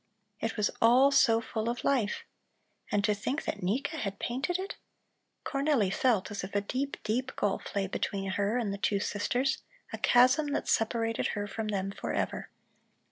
It 0.39 0.57
was 0.57 0.71
all 0.81 1.11
so 1.11 1.39
full 1.39 1.69
of 1.69 1.83
life! 1.83 2.23
And 2.91 3.03
to 3.03 3.13
think 3.13 3.43
that 3.45 3.61
Nika 3.61 3.97
had 3.97 4.17
painted 4.17 4.57
it! 4.57 4.75
Cornelli 5.45 5.93
felt 5.93 6.31
as 6.31 6.43
if 6.43 6.55
a 6.55 6.61
deep, 6.61 6.97
deep 7.03 7.35
gulf 7.35 7.75
lay 7.75 7.85
between 7.85 8.31
her 8.31 8.57
and 8.57 8.73
the 8.73 8.79
two 8.79 8.99
sisters, 8.99 9.61
a 9.93 9.99
chasm 9.99 10.53
that 10.53 10.67
separated 10.67 11.27
her 11.37 11.45
from 11.45 11.67
them 11.67 11.91
forever. 11.91 12.49